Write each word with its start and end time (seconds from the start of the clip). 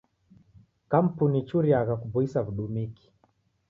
Kampuni 0.91 1.35
ichuriagha 1.41 1.93
kuboisa 2.01 2.37
w'udumiki. 2.45 3.05